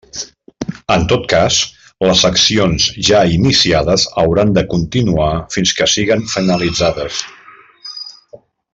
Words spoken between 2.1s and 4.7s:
les accions ja iniciades hauran de